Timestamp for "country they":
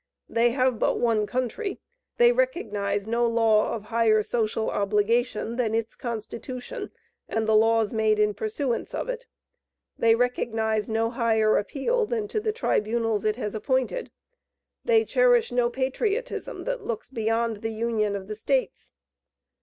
1.27-2.31